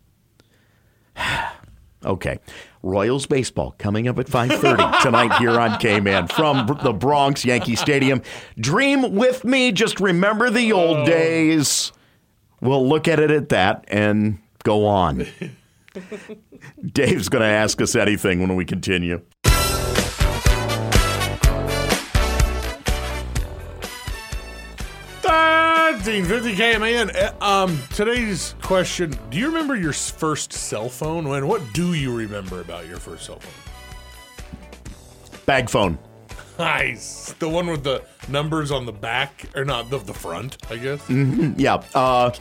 okay. 2.05 2.39
Royals 2.83 3.25
baseball 3.25 3.75
coming 3.77 4.07
up 4.07 4.19
at 4.19 4.27
5:30 4.27 5.01
tonight 5.01 5.33
here 5.39 5.59
on 5.59 5.77
K-Man 5.79 6.27
from 6.27 6.67
the 6.83 6.93
Bronx 6.93 7.43
Yankee 7.43 7.75
Stadium. 7.75 8.21
Dream 8.59 9.15
with 9.15 9.43
me, 9.43 9.71
just 9.71 9.99
remember 9.99 10.49
the 10.49 10.71
old 10.71 10.97
oh. 10.97 11.05
days. 11.05 11.91
We'll 12.61 12.87
look 12.87 13.07
at 13.07 13.19
it 13.19 13.31
at 13.31 13.49
that 13.49 13.85
and 13.87 14.39
go 14.63 14.85
on. 14.85 15.27
Dave's 16.85 17.29
going 17.29 17.41
to 17.41 17.47
ask 17.47 17.81
us 17.81 17.95
anything 17.95 18.39
when 18.39 18.55
we 18.55 18.65
continue. 18.65 19.21
Thirteen 25.97 26.25
fifty 26.25 26.55
K 26.55 26.77
man. 26.77 27.09
Uh, 27.15 27.33
Um, 27.41 27.81
today's 27.93 28.53
question: 28.61 29.17
Do 29.31 29.37
you 29.37 29.47
remember 29.47 29.75
your 29.75 29.93
first 29.93 30.53
cell 30.53 30.89
phone? 30.89 31.25
And 31.25 31.47
what 31.49 31.61
do 31.73 31.93
you 31.95 32.15
remember 32.15 32.61
about 32.61 32.87
your 32.87 32.97
first 32.97 33.25
cell 33.25 33.39
phone? 33.39 33.53
Bag 35.45 35.69
phone. 35.69 35.97
Nice, 36.59 37.33
the 37.39 37.47
one 37.49 37.67
with 37.67 37.83
the 37.83 38.03
numbers 38.29 38.71
on 38.71 38.85
the 38.85 38.91
back, 38.91 39.45
or 39.55 39.65
not 39.65 39.89
the 39.89 39.97
the 39.97 40.13
front, 40.13 40.57
I 40.69 40.77
guess. 40.77 41.07
Yeah, 41.09 41.83
uh, 41.95 42.31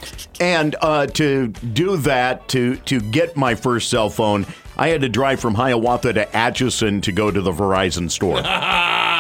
and 0.41 0.77
uh, 0.83 1.07
to 1.07 1.49
do 1.49 1.97
that, 1.99 2.49
to 2.49 2.77
to 2.77 3.01
get 3.01 3.37
my 3.37 3.55
first 3.55 3.89
cell 3.91 4.11
phone, 4.11 4.45
I 4.77 4.89
had 4.89 5.01
to 5.01 5.09
drive 5.09 5.41
from 5.41 5.55
Hiawatha 5.55 6.13
to 6.15 6.37
Atchison 6.37 7.01
to 7.03 7.13
go 7.13 7.31
to 7.31 7.41
the 7.41 7.53
Verizon 7.53 8.11
store. 8.11 8.41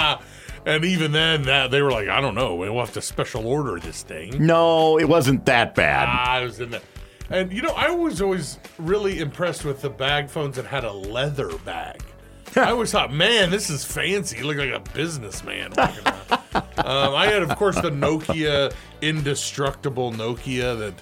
And 0.67 0.85
even 0.85 1.13
then, 1.13 1.43
that 1.43 1.71
they 1.71 1.81
were 1.81 1.93
like, 1.93 2.09
I 2.09 2.21
don't 2.21 2.35
know, 2.35 2.57
we'll 2.57 2.79
have 2.81 2.93
to 2.95 3.01
special 3.01 3.47
order 3.47 3.79
this 3.79 4.03
thing. 4.03 4.45
no, 4.45 4.99
it 4.99 5.09
wasn't 5.09 5.47
that 5.47 5.75
bad. 5.77 6.09
Ah, 6.11 6.33
I 6.33 6.43
was 6.43 6.59
in 6.61 6.71
there. 6.71 6.81
And 7.31 7.53
you 7.53 7.63
know, 7.63 7.73
I 7.77 7.91
was 7.91 8.21
always 8.21 8.59
really 8.79 9.21
impressed 9.21 9.65
with 9.65 9.81
the 9.81 9.91
bag 9.91 10.29
phones 10.29 10.57
that 10.57 10.67
had 10.67 10.85
a 10.85 10.93
leather 10.93 11.57
bag. 11.59 12.03
I 12.57 12.71
always 12.71 12.91
thought, 12.91 13.13
man, 13.13 13.51
this 13.51 13.71
is 13.71 13.85
fancy. 13.85 14.39
You 14.39 14.45
look 14.45 14.57
like 14.57 14.71
a 14.71 14.81
businessman. 14.93 15.73
um, 15.79 15.89
I 16.79 17.27
had, 17.27 17.43
of 17.43 17.55
course, 17.57 17.77
the 17.77 17.91
Nokia 17.91 18.73
indestructible 19.03 20.13
Nokia 20.13 20.79
that, 20.79 20.95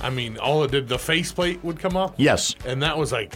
I 0.00 0.10
mean, 0.10 0.38
all 0.38 0.64
it 0.64 0.70
did, 0.70 0.88
the 0.88 0.98
faceplate 0.98 1.62
would 1.62 1.78
come 1.78 1.96
off. 1.96 2.14
Yes, 2.16 2.54
And 2.64 2.82
that 2.82 2.96
was 2.96 3.12
like 3.12 3.34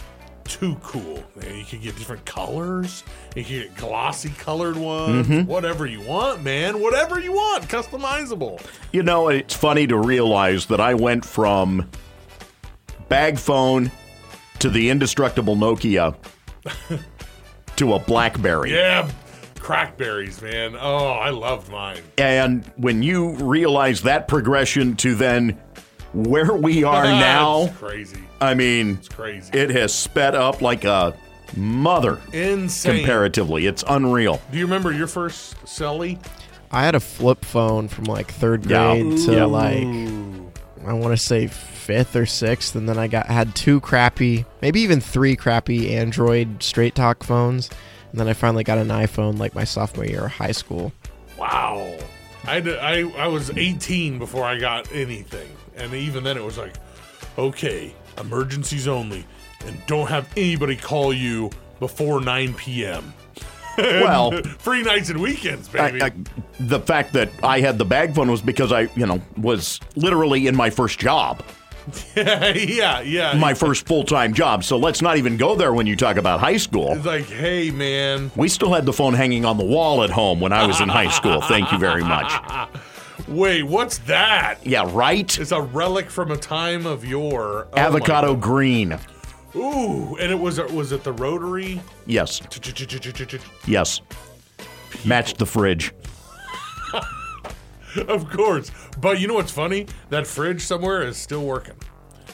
too 0.51 0.75
cool. 0.83 1.23
You 1.35 1.63
can 1.65 1.79
get 1.79 1.95
different 1.95 2.25
colors. 2.25 3.03
You 3.35 3.43
can 3.43 3.53
get 3.53 3.75
glossy 3.77 4.29
colored 4.29 4.75
ones. 4.75 5.27
Mm-hmm. 5.27 5.47
Whatever 5.47 5.85
you 5.85 6.01
want, 6.01 6.43
man. 6.43 6.81
Whatever 6.81 7.19
you 7.19 7.31
want. 7.31 7.63
Customizable. 7.67 8.61
you 8.91 9.01
know 9.01 9.29
it's 9.29 9.55
funny 9.55 9.87
to 9.87 9.97
realize 9.97 10.65
that 10.67 10.81
I 10.81 10.93
went 10.93 11.23
from 11.25 11.89
bag 13.07 13.37
phone 13.37 13.91
to 14.59 14.69
the 14.69 14.89
indestructible 14.89 15.55
Nokia 15.55 16.15
to 17.77 17.93
a 17.93 17.99
BlackBerry. 17.99 18.73
Yeah, 18.73 19.09
crackberries, 19.55 20.41
man. 20.41 20.75
Oh, 20.79 21.11
I 21.13 21.29
loved 21.29 21.71
mine. 21.71 22.01
And 22.17 22.65
when 22.75 23.01
you 23.03 23.31
realize 23.35 24.01
that 24.03 24.27
progression 24.27 24.95
to 24.97 25.15
then 25.15 25.59
where 26.13 26.53
we 26.53 26.83
are 26.83 27.03
now, 27.03 27.63
It's 27.63 27.77
crazy. 27.77 28.19
I 28.39 28.53
mean, 28.53 28.97
It's 28.99 29.07
crazy. 29.09 29.51
it 29.57 29.69
has 29.71 29.93
sped 29.93 30.35
up 30.35 30.61
like 30.61 30.83
a 30.83 31.15
mother 31.55 32.19
Insane. 32.33 32.97
comparatively. 32.97 33.65
It's 33.67 33.83
unreal. 33.87 34.41
Do 34.51 34.57
you 34.57 34.65
remember 34.65 34.91
your 34.91 35.07
first 35.07 35.55
Celly? 35.65 36.17
I 36.71 36.83
had 36.83 36.95
a 36.95 36.99
flip 36.99 37.43
phone 37.43 37.87
from 37.89 38.05
like 38.05 38.31
third 38.31 38.65
Yeah. 38.65 38.93
grade 38.95 39.17
to 39.25 39.33
Yeah. 39.33 39.45
like 39.45 39.83
I 40.87 40.93
want 40.93 41.15
to 41.15 41.17
say 41.23 41.45
fifth 41.47 42.15
or 42.15 42.25
sixth, 42.25 42.75
and 42.75 42.89
then 42.89 42.97
I 42.97 43.07
got 43.07 43.27
had 43.27 43.53
two 43.55 43.79
crappy, 43.81 44.45
maybe 44.63 44.81
even 44.81 44.99
three 44.99 45.35
crappy 45.35 45.93
Android 45.93 46.63
straight 46.63 46.95
talk 46.95 47.23
phones, 47.23 47.69
and 48.11 48.19
then 48.19 48.27
I 48.27 48.33
finally 48.33 48.63
got 48.63 48.77
an 48.79 48.87
iPhone 48.87 49.37
like 49.37 49.53
my 49.53 49.63
sophomore 49.63 50.05
year 50.05 50.25
of 50.25 50.31
high 50.31 50.53
school. 50.53 50.91
Wow. 51.37 51.87
I, 52.47 52.55
had 52.55 52.67
I, 52.69 53.01
I 53.11 53.27
was 53.27 53.51
18 53.55 54.17
before 54.17 54.43
I 54.43 54.57
got 54.57 54.91
anything. 54.91 55.47
And 55.81 55.93
even 55.93 56.23
then, 56.23 56.37
it 56.37 56.43
was 56.43 56.57
like, 56.57 56.75
okay, 57.37 57.93
emergencies 58.19 58.87
only. 58.87 59.25
And 59.65 59.83
don't 59.87 60.07
have 60.07 60.31
anybody 60.37 60.75
call 60.75 61.11
you 61.13 61.49
before 61.79 62.21
9 62.21 62.53
p.m. 62.53 63.13
Well, 63.77 64.31
Free 64.59 64.83
nights 64.83 65.09
and 65.09 65.21
weekends, 65.21 65.73
I, 65.73 65.91
baby. 65.91 66.03
I, 66.03 66.11
the 66.59 66.79
fact 66.81 67.13
that 67.13 67.29
I 67.41 67.61
had 67.61 67.77
the 67.77 67.85
bag 67.85 68.13
phone 68.13 68.29
was 68.29 68.41
because 68.41 68.71
I, 68.71 68.81
you 68.95 69.05
know, 69.05 69.21
was 69.37 69.79
literally 69.95 70.47
in 70.47 70.55
my 70.55 70.69
first 70.69 70.99
job, 70.99 71.41
yeah, 72.15 73.01
yeah. 73.01 73.33
my 73.33 73.53
first 73.53 73.87
full 73.87 74.03
time 74.03 74.33
job. 74.33 74.63
So 74.65 74.77
let's 74.77 75.01
not 75.01 75.17
even 75.17 75.37
go 75.37 75.55
there 75.55 75.73
when 75.73 75.87
you 75.87 75.95
talk 75.95 76.17
about 76.17 76.39
high 76.39 76.57
school. 76.57 76.91
it's 76.91 77.05
like, 77.05 77.25
hey, 77.25 77.71
man. 77.71 78.29
We 78.35 78.49
still 78.49 78.73
had 78.73 78.85
the 78.85 78.93
phone 78.93 79.13
hanging 79.13 79.45
on 79.45 79.57
the 79.57 79.65
wall 79.65 80.03
at 80.03 80.09
home 80.09 80.39
when 80.41 80.53
I 80.53 80.67
was 80.67 80.81
in 80.81 80.89
high 80.89 81.09
school. 81.09 81.41
Thank 81.41 81.71
you 81.71 81.79
very 81.79 82.03
much. 82.03 82.31
Wait, 83.27 83.63
what's 83.63 83.99
that? 83.99 84.65
Yeah, 84.65 84.89
right? 84.91 85.37
It's 85.39 85.51
a 85.51 85.61
relic 85.61 86.09
from 86.09 86.31
a 86.31 86.37
time 86.37 86.85
of 86.85 87.05
yore. 87.05 87.67
Oh 87.73 87.75
my 87.75 87.81
Avocado 87.81 88.35
green. 88.35 88.97
Ooh, 89.55 90.15
and 90.17 90.31
it 90.31 90.39
was 90.39 90.59
was 90.59 90.91
it 90.91 91.03
the 91.03 91.13
rotary? 91.13 91.81
Yes, 92.05 92.41
yes. 93.67 94.01
Matched 95.05 95.37
the 95.37 95.45
fridge. 95.45 95.93
Of 98.07 98.29
course. 98.29 98.71
But 99.01 99.19
you 99.19 99.27
know 99.27 99.33
what's 99.33 99.51
funny? 99.51 99.85
That 100.09 100.25
fridge 100.25 100.61
somewhere 100.61 101.01
is 101.01 101.17
still 101.17 101.43
working. 101.43 101.75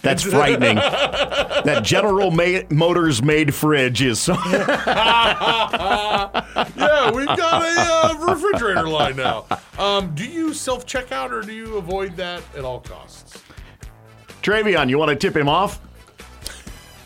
That's 0.08 0.24
frightening. 0.24 0.76
that 0.78 1.82
General 1.84 2.32
Ma- 2.32 2.62
Motors 2.70 3.22
made 3.22 3.54
fridge 3.54 4.02
is 4.02 4.20
so. 4.22 4.36
Yeah, 6.78 7.12
we've 7.12 7.26
got 7.28 7.64
a 7.64 7.76
uh, 7.78 8.16
refrigerator 8.34 8.88
line 8.88 9.16
now. 9.16 9.46
Um, 9.78 10.14
do 10.16 10.26
you 10.26 10.54
self 10.54 10.86
checkout 10.86 11.32
or 11.32 11.42
do 11.42 11.54
you 11.54 11.78
avoid 11.78 12.16
that 12.18 12.42
at 12.56 12.64
all 12.64 12.80
costs? 12.80 13.42
Travion, 14.42 14.90
you 14.90 14.98
want 14.98 15.10
to 15.10 15.16
tip 15.16 15.36
him 15.36 15.50
off? 15.50 15.80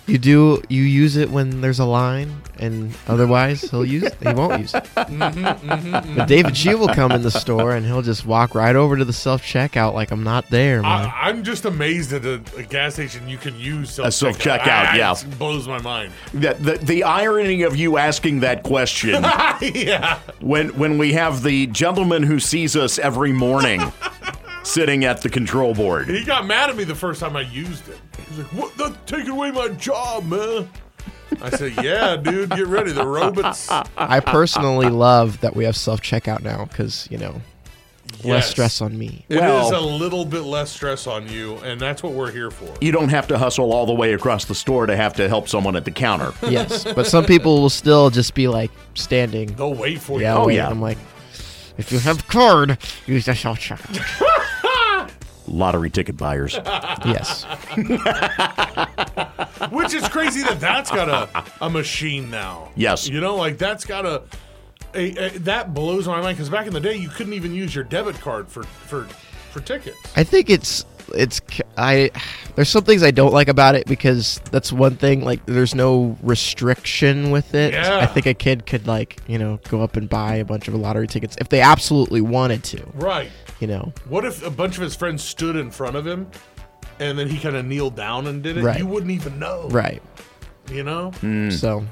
You 0.08 0.18
do 0.18 0.62
you 0.68 0.82
use 0.84 1.16
it 1.16 1.30
when 1.30 1.62
there's 1.62 1.80
a 1.80 1.86
line, 1.86 2.42
and 2.58 2.94
otherwise 3.08 3.62
he'll 3.70 3.86
use 3.86 4.04
it. 4.04 4.16
He 4.22 4.34
won't 4.34 4.60
use 4.62 4.74
it. 4.74 4.84
Mm-hmm, 5.12 5.44
mm-hmm, 5.44 5.94
mm-hmm. 5.94 6.18
But 6.18 6.28
David 6.28 6.54
G 6.54 6.74
will 6.74 6.88
come 6.88 7.12
in 7.12 7.22
the 7.22 7.32
store 7.32 7.76
and 7.76 7.86
he'll 7.86 8.02
just 8.02 8.26
walk 8.26 8.56
right 8.56 8.76
over 8.76 8.96
to 8.96 9.04
the 9.04 9.14
self 9.14 9.42
checkout 9.42 9.94
like 9.94 10.12
I'm 10.12 10.24
not 10.24 10.50
there, 10.50 10.82
man. 10.82 11.08
I, 11.08 11.30
I'm 11.30 11.44
just 11.44 11.66
amazed 11.66 12.14
at 12.14 12.26
a, 12.26 12.42
a 12.58 12.64
gas 12.64 12.94
station 12.94 13.28
you 13.28 13.38
can 13.38 13.60
use 13.60 13.92
self 13.92 14.14
self-checkout, 14.14 14.62
Ah, 14.66 14.96
yeah. 14.96 15.12
It 15.12 15.38
blows 15.38 15.68
my 15.68 15.82
mind. 15.82 16.14
The, 16.34 16.54
the, 16.54 16.78
the 16.78 17.04
irony 17.04 17.64
of 17.64 17.76
you 17.76 17.98
asking 17.98 18.40
that 18.42 18.64
question 18.64 19.24
yeah. 19.62 20.20
when 20.40 20.70
when 20.78 20.98
we 20.98 21.14
have 21.14 21.44
the 21.44 21.68
gentleman 21.68 22.24
who 22.24 22.40
sees 22.40 22.76
us 22.76 22.98
every 22.98 23.34
morning 23.34 23.82
sitting 24.64 25.06
at 25.06 25.22
the 25.22 25.30
control 25.30 25.74
board. 25.74 26.08
He 26.10 26.24
got 26.24 26.46
mad 26.46 26.70
at 26.70 26.76
me 26.76 26.84
the 26.84 26.96
first 26.96 27.20
time 27.20 27.36
I 27.36 27.42
used 27.42 27.88
it. 27.90 28.00
He's 28.30 28.38
like, 28.40 28.54
"What? 28.54 28.78
That's 28.78 28.98
taking 29.12 29.32
away 29.32 29.52
my 29.52 29.70
job, 29.70 30.26
man." 30.26 30.70
I 31.42 31.50
said, 31.50 31.74
"Yeah, 31.84 32.16
dude, 32.18 32.50
get 32.52 32.68
ready. 32.68 32.92
The 32.92 33.06
robots." 33.08 33.70
I 33.98 34.20
personally 34.20 34.90
love 34.90 35.40
that 35.42 35.56
we 35.56 35.64
have 35.66 35.76
self 35.76 36.02
checkout 36.02 36.42
now 36.44 36.66
because 36.66 37.08
you 37.10 37.18
know 37.18 37.42
less 38.26 38.50
stress 38.50 38.82
on 38.82 38.98
me. 38.98 39.26
It 39.30 39.36
is 39.36 39.42
Well- 39.42 39.80
a 39.80 39.80
little 39.86 40.26
bit 40.26 40.42
less 40.42 40.70
stress 40.70 41.08
on 41.08 41.28
you, 41.30 41.56
and 41.64 41.80
that's 41.80 42.04
what 42.04 42.12
we're 42.14 42.32
here 42.32 42.52
for. 42.52 42.68
You 42.82 42.92
don't 42.92 43.10
have 43.10 43.28
to 43.30 43.38
hustle 43.38 43.72
all 43.72 43.86
the 43.86 43.94
way 43.94 44.14
across 44.14 44.46
the 44.46 44.54
store 44.56 44.86
to 44.86 44.96
have 44.96 45.14
to 45.16 45.28
help 45.30 45.48
someone 45.48 45.76
at 45.78 45.86
the 45.86 45.92
counter. 45.92 46.34
Yes, 46.52 46.84
but 46.84 47.08
some 47.08 47.24
people 47.26 47.62
will 47.62 47.70
still 47.70 48.10
just 48.10 48.34
be 48.36 48.48
like 48.50 48.70
standing. 48.94 49.54
They'll 49.54 49.74
wait 49.74 50.02
for 50.02 50.20
Yeah, 50.22 50.36
you. 50.36 50.42
Oh, 50.42 50.48
wait. 50.48 50.56
yeah. 50.58 50.68
I'm 50.68 50.82
like, 50.82 50.98
if 51.78 51.92
you 51.92 52.00
have 52.00 52.28
card, 52.28 52.78
use 53.08 53.26
the 53.26 53.34
self 53.36 53.58
checkout. 53.60 54.28
Lottery 55.52 55.90
ticket 55.90 56.18
buyers. 56.18 56.54
yes. 57.06 57.44
Which 59.72 59.94
is 59.94 60.08
crazy 60.10 60.42
that 60.44 60.58
that's 60.60 60.90
got 60.90 61.10
a, 61.10 61.44
a 61.66 61.70
machine 61.70 62.30
now. 62.32 62.72
Yes. 62.76 63.08
You 63.08 63.22
know, 63.22 63.36
like 63.36 63.58
that's 63.58 63.86
got 63.86 64.06
a, 64.06 64.24
a, 64.94 65.28
a 65.28 65.30
that 65.40 65.74
blows 65.74 66.08
my 66.08 66.22
mind 66.22 66.38
because 66.38 66.50
back 66.50 66.68
in 66.68 66.74
the 66.74 66.80
day 66.80 66.96
you 66.96 67.10
couldn't 67.10 67.34
even 67.34 67.54
use 67.54 67.76
your 67.76 67.84
debit 67.84 68.20
card 68.20 68.48
for 68.48 68.64
for 68.64 69.04
for 69.52 69.60
tickets. 69.60 69.98
I 70.16 70.24
think 70.24 70.50
it's 70.50 70.86
it's 71.16 71.42
I 71.78 72.12
there's 72.56 72.70
some 72.70 72.84
things 72.84 73.04
I 73.04 73.12
don't 73.12 73.34
like 73.34 73.48
about 73.48 73.76
it 73.76 73.86
because 73.88 74.40
that's 74.52 74.72
one 74.74 74.96
thing 74.98 75.24
like 75.24 75.46
there's 75.46 75.74
no 75.76 76.18
restriction 76.22 77.32
with 77.32 77.54
it. 77.56 77.74
Yeah. 77.74 78.00
I 78.00 78.06
think 78.06 78.26
a 78.26 78.34
kid 78.34 78.66
could 78.66 78.88
like, 78.88 79.18
you 79.28 79.38
know, 79.38 79.60
go 79.70 79.82
up 79.82 79.96
and 79.96 80.10
buy 80.10 80.36
a 80.36 80.46
bunch 80.46 80.68
of 80.68 80.76
lottery 80.76 81.08
tickets 81.08 81.36
if 81.40 81.50
they 81.50 81.62
absolutely 81.62 82.22
wanted 82.22 82.64
to, 82.66 82.84
Right. 82.94 83.32
you 83.60 83.68
know. 83.68 83.94
What 84.08 84.26
if 84.26 84.46
a 84.46 84.50
bunch 84.50 84.76
of 84.78 84.84
his 84.84 84.96
friends 84.96 85.24
stood 85.24 85.56
in 85.56 85.72
front 85.72 85.96
of 85.96 86.06
him, 86.06 86.28
and 87.00 87.18
then 87.18 87.28
he 87.28 87.38
kind 87.40 87.56
of 87.56 87.66
kneeled 87.66 87.96
down 87.96 88.28
and 88.28 88.44
did 88.44 88.58
it? 88.58 88.64
Right. 88.64 88.80
You 88.80 88.88
wouldn't 88.88 89.12
even 89.12 89.40
know. 89.40 89.68
Right. 89.70 90.02
You 90.72 90.84
know. 90.84 91.12
Hmm. 91.12 91.50
So, 91.50 91.86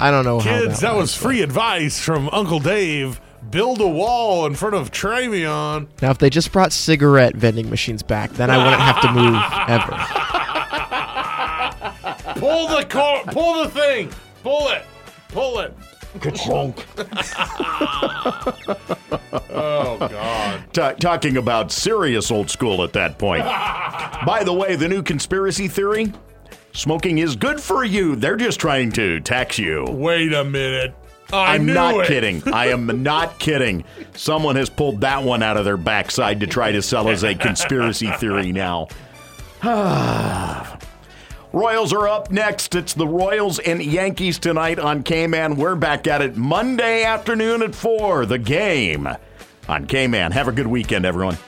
I 0.00 0.10
don't 0.10 0.24
know 0.24 0.40
how 0.40 0.60
Kids, 0.60 0.80
that, 0.80 0.94
was 0.94 1.12
works, 1.12 1.22
free 1.22 1.42
advice 1.42 2.00
from 2.00 2.28
Uncle 2.30 2.58
Dave. 2.60 3.20
Build 3.50 3.80
a 3.80 3.86
wall 3.88 4.46
in 4.46 4.54
front 4.54 4.74
of 4.74 4.90
Travion. 4.90 5.88
but- 5.96 6.02
Now 6.02 6.10
if 6.10 6.18
they 6.18 6.30
just 6.30 6.52
brought 6.52 6.72
cigarette 6.72 7.34
vending 7.36 7.70
machines 7.70 8.02
back, 8.02 8.30
then 8.32 8.50
I 8.50 8.56
wouldn't 8.58 8.82
have 8.82 9.00
to 9.02 9.12
move 9.12 9.36
ever. 9.68 9.96
Pull 12.40 12.68
the 12.68 12.84
car. 12.84 13.22
Pull 13.26 13.62
the 13.64 13.70
thing. 13.70 14.10
Pull 14.42 14.68
it. 14.68 14.84
Pull 15.28 15.58
it. 15.60 15.74
Oh 19.58 19.96
God. 19.98 20.62
Ta 20.72 20.92
talking 20.92 21.36
about 21.36 21.70
serious 21.72 22.30
old 22.30 22.50
school 22.50 22.82
at 22.84 22.92
that 22.94 23.18
point. 23.18 23.44
By 24.26 24.42
the 24.44 24.52
way, 24.52 24.76
the 24.76 24.88
new 24.88 25.02
conspiracy 25.02 25.68
theory 25.68 26.12
smoking 26.72 27.18
is 27.18 27.36
good 27.36 27.60
for 27.60 27.84
you. 27.84 28.16
They're 28.16 28.36
just 28.36 28.60
trying 28.60 28.92
to 28.92 29.20
tax 29.20 29.58
you. 29.58 29.84
Wait 29.88 30.32
a 30.32 30.44
minute. 30.44 30.94
I 31.32 31.54
I'm 31.54 31.66
knew 31.66 31.74
not 31.74 31.94
it. 32.00 32.06
kidding. 32.06 32.42
I 32.52 32.66
am 32.68 33.02
not 33.02 33.38
kidding. 33.38 33.84
Someone 34.14 34.56
has 34.56 34.70
pulled 34.70 35.00
that 35.00 35.22
one 35.24 35.42
out 35.42 35.56
of 35.56 35.64
their 35.64 35.76
backside 35.76 36.40
to 36.40 36.46
try 36.46 36.72
to 36.72 36.82
sell 36.82 37.08
as 37.08 37.24
a 37.24 37.34
conspiracy 37.34 38.10
theory 38.12 38.52
now. 38.52 38.88
Royals 41.52 41.92
are 41.92 42.06
up 42.08 42.30
next. 42.30 42.74
It's 42.74 42.92
the 42.94 43.06
Royals 43.06 43.58
and 43.60 43.82
Yankees 43.82 44.38
tonight 44.38 44.78
on 44.78 45.02
K 45.02 45.26
Man. 45.26 45.56
We're 45.56 45.74
back 45.76 46.06
at 46.06 46.20
it 46.20 46.36
Monday 46.36 47.02
afternoon 47.04 47.62
at 47.62 47.74
4. 47.74 48.26
The 48.26 48.38
game 48.38 49.08
on 49.68 49.86
K 49.86 50.06
Man. 50.06 50.32
Have 50.32 50.48
a 50.48 50.52
good 50.52 50.66
weekend, 50.66 51.06
everyone. 51.06 51.38